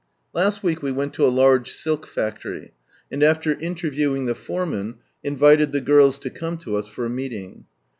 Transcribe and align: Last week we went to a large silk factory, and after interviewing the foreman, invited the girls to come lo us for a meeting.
Last 0.33 0.63
week 0.63 0.81
we 0.81 0.91
went 0.91 1.13
to 1.13 1.25
a 1.27 1.27
large 1.27 1.69
silk 1.71 2.07
factory, 2.07 2.73
and 3.11 3.21
after 3.21 3.51
interviewing 3.53 4.25
the 4.25 4.33
foreman, 4.33 4.95
invited 5.23 5.73
the 5.73 5.79
girls 5.79 6.17
to 6.21 6.31
come 6.31 6.57
lo 6.65 6.73
us 6.79 6.87
for 6.87 7.05
a 7.05 7.07
meeting. 7.11 7.65